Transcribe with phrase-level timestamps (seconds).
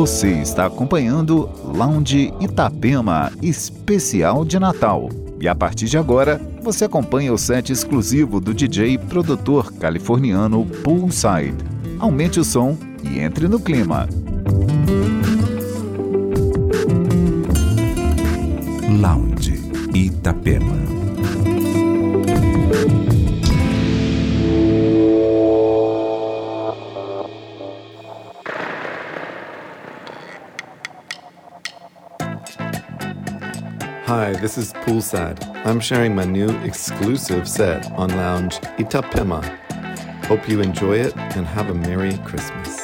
[0.00, 5.10] Você está acompanhando Lounge Itapema Especial de Natal.
[5.38, 11.62] E a partir de agora, você acompanha o set exclusivo do DJ produtor californiano Poolside.
[11.98, 14.08] Aumente o som e entre no clima.
[18.98, 19.60] Lounge
[19.94, 20.89] Itapema.
[34.10, 35.38] Hi, this is Poolside.
[35.64, 39.40] I'm sharing my new exclusive set on Lounge Itapema.
[40.24, 42.79] Hope you enjoy it and have a Merry Christmas.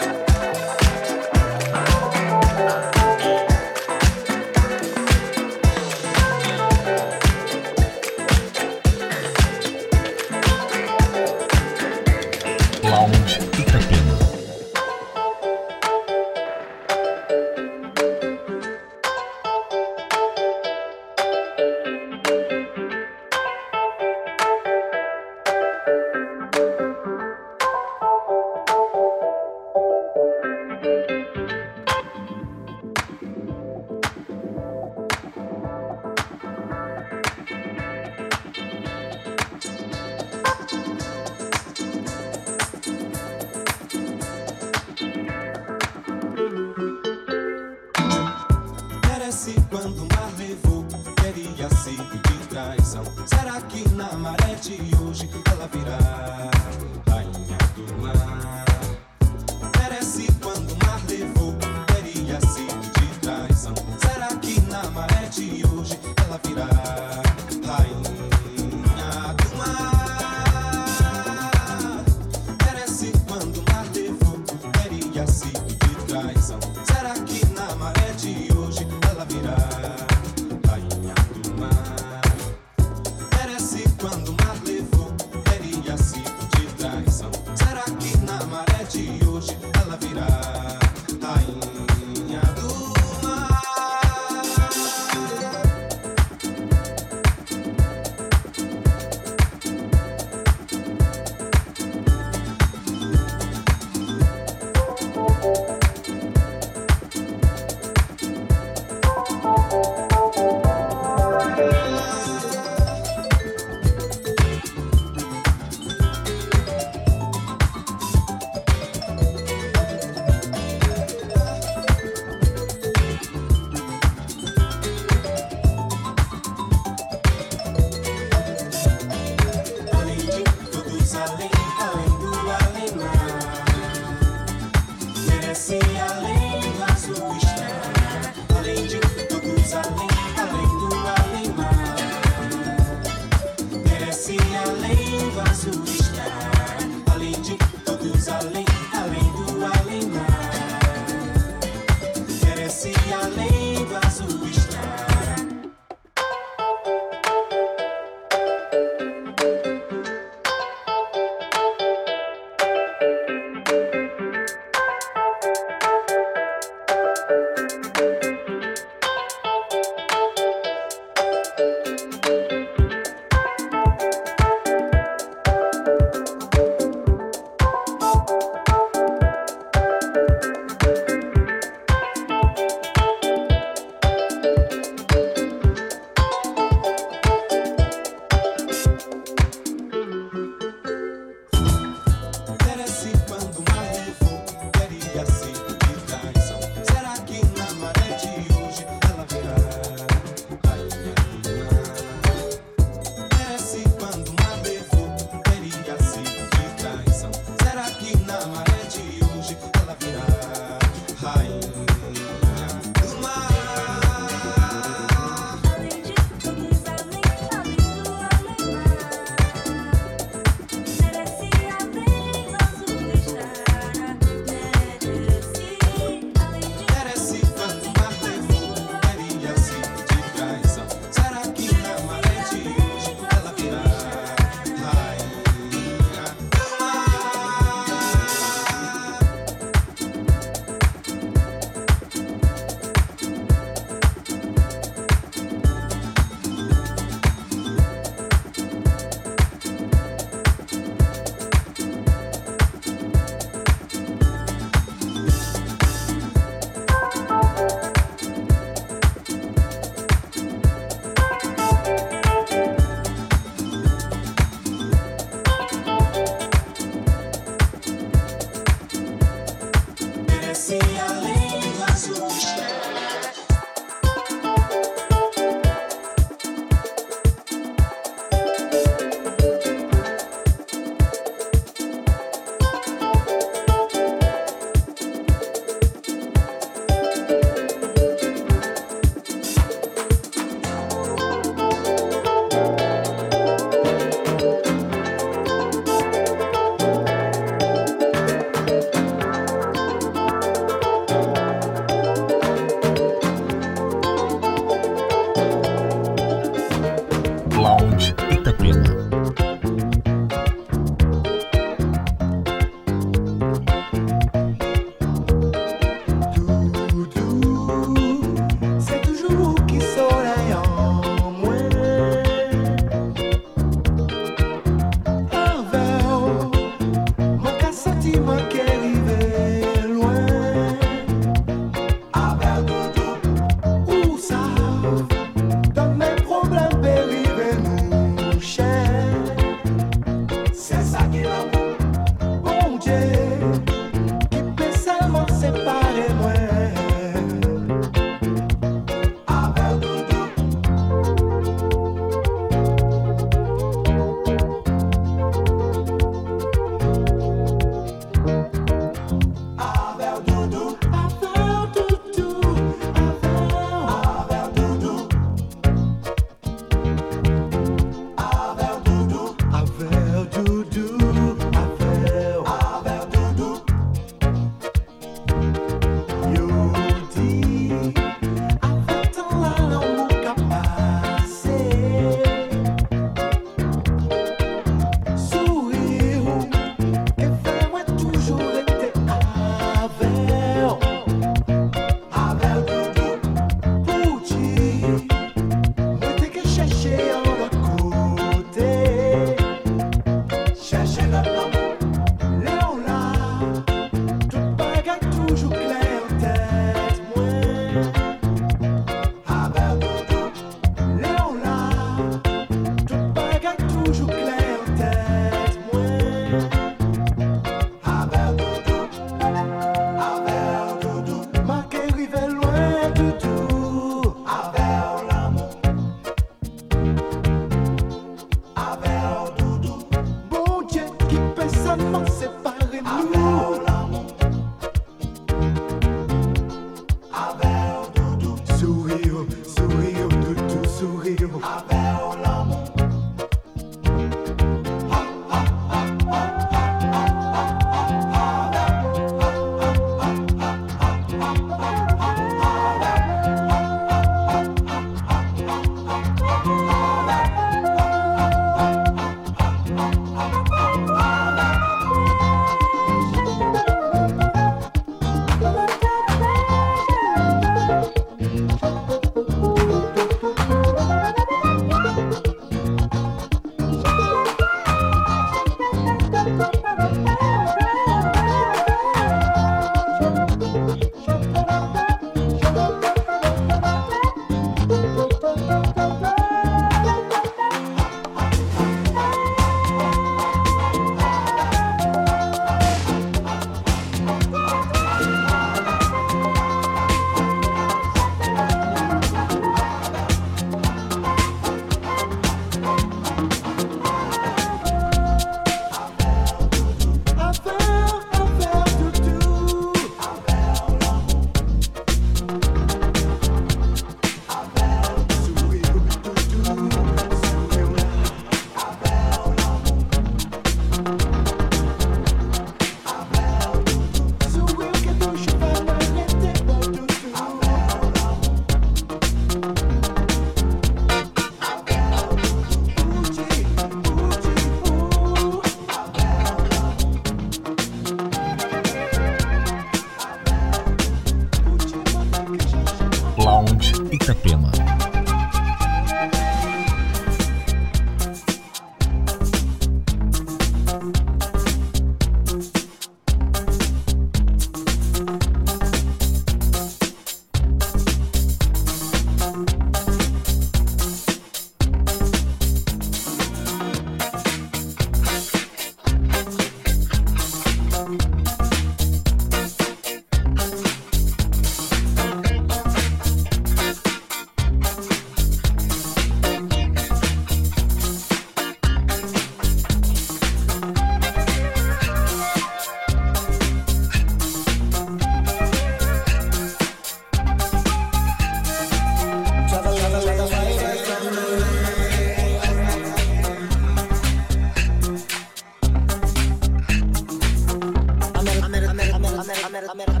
[599.73, 600.00] i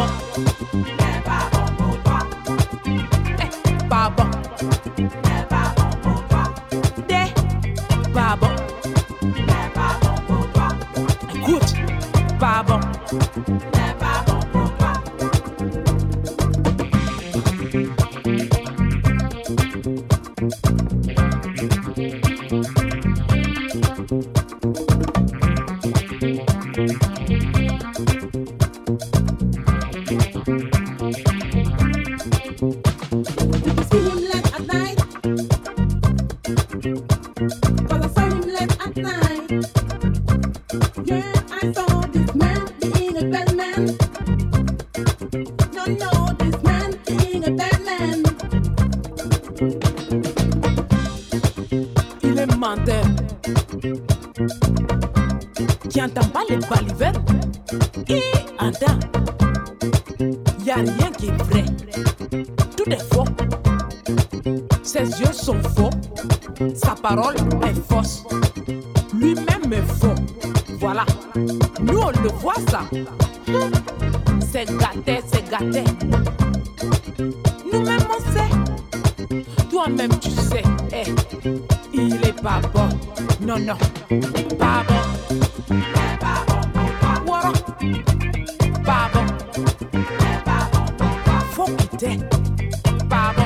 [93.11, 93.43] pardon.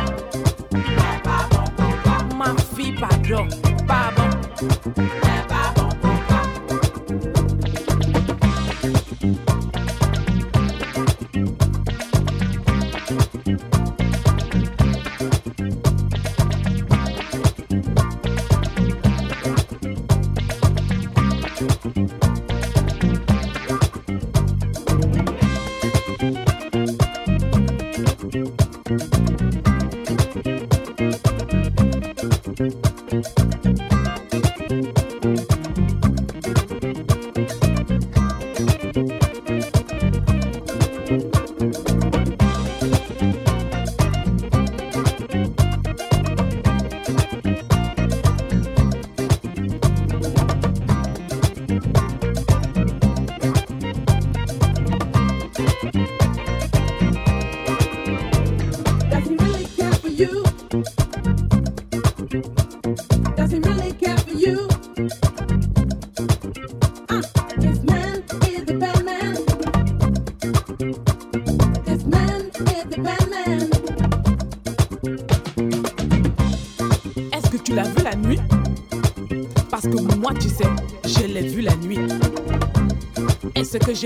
[2.37, 3.47] Ma fille, pardon,
[3.87, 5.24] pardon.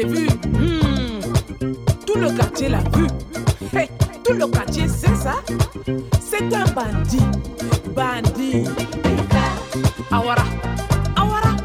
[0.02, 0.28] J'ai vu.
[0.28, 1.20] Hmm.
[2.06, 3.08] Tout le quartier l'a vu.
[4.24, 5.36] tout le quartier sait ça.
[6.20, 7.26] C'est un bandit.
[7.96, 8.64] Bandit.
[10.12, 10.44] Awara.
[11.16, 11.56] Awara.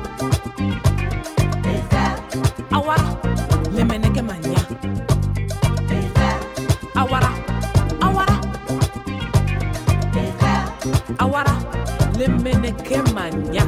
[2.73, 3.21] Awara.
[3.73, 4.11] Les mania.
[6.97, 7.31] Awara.
[8.01, 8.41] Awara.
[11.19, 11.57] Awara.
[12.19, 12.29] Les
[13.13, 13.63] mania.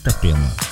[0.00, 0.69] Itapema.